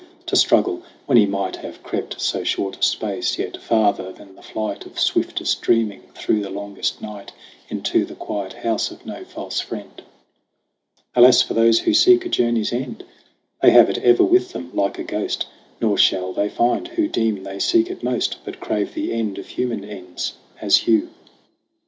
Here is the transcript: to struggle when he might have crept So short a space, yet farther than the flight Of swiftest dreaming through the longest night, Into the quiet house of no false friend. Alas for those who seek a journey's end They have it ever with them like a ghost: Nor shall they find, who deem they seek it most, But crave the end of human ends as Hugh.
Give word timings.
to 0.25 0.35
struggle 0.35 0.81
when 1.05 1.15
he 1.15 1.27
might 1.27 1.57
have 1.57 1.83
crept 1.83 2.19
So 2.19 2.43
short 2.43 2.75
a 2.75 2.81
space, 2.81 3.37
yet 3.37 3.57
farther 3.57 4.11
than 4.11 4.33
the 4.33 4.41
flight 4.41 4.83
Of 4.87 4.99
swiftest 4.99 5.61
dreaming 5.61 6.01
through 6.15 6.41
the 6.41 6.49
longest 6.49 7.03
night, 7.03 7.31
Into 7.69 8.03
the 8.03 8.15
quiet 8.15 8.51
house 8.53 8.89
of 8.89 9.05
no 9.05 9.23
false 9.23 9.59
friend. 9.59 10.01
Alas 11.15 11.43
for 11.43 11.53
those 11.53 11.81
who 11.81 11.93
seek 11.93 12.25
a 12.25 12.29
journey's 12.29 12.73
end 12.73 13.03
They 13.61 13.69
have 13.69 13.91
it 13.91 13.99
ever 13.99 14.23
with 14.23 14.53
them 14.53 14.71
like 14.73 14.97
a 14.97 15.03
ghost: 15.03 15.45
Nor 15.79 15.99
shall 15.99 16.33
they 16.33 16.49
find, 16.49 16.87
who 16.87 17.07
deem 17.07 17.43
they 17.43 17.59
seek 17.59 17.91
it 17.91 18.01
most, 18.01 18.37
But 18.43 18.59
crave 18.59 18.95
the 18.95 19.13
end 19.13 19.37
of 19.37 19.49
human 19.49 19.85
ends 19.85 20.33
as 20.59 20.77
Hugh. 20.77 21.11